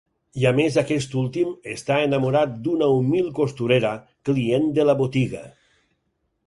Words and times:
I 0.43 0.45
a 0.51 0.51
més, 0.59 0.77
aquest 0.81 1.11
últim, 1.23 1.51
està 1.73 1.97
enamorat 2.07 2.57
d'una 2.67 2.89
humil 2.97 3.31
costurera, 3.41 3.93
client 4.31 4.69
de 4.81 4.89
la 4.91 4.99
botiga. 5.05 5.49